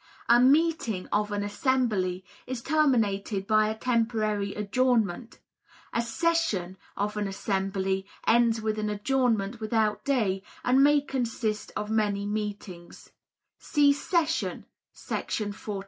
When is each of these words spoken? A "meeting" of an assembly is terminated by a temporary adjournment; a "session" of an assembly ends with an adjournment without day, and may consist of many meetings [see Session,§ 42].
A 0.27 0.39
"meeting" 0.39 1.07
of 1.13 1.31
an 1.31 1.43
assembly 1.43 2.25
is 2.47 2.63
terminated 2.63 3.45
by 3.45 3.67
a 3.67 3.77
temporary 3.77 4.55
adjournment; 4.55 5.37
a 5.93 6.01
"session" 6.01 6.75
of 6.97 7.17
an 7.17 7.27
assembly 7.27 8.07
ends 8.25 8.59
with 8.63 8.79
an 8.79 8.89
adjournment 8.89 9.59
without 9.59 10.03
day, 10.03 10.41
and 10.63 10.83
may 10.83 11.01
consist 11.01 11.71
of 11.75 11.91
many 11.91 12.25
meetings 12.25 13.11
[see 13.59 13.93
Session,§ 13.93 14.65
42]. 15.53 15.79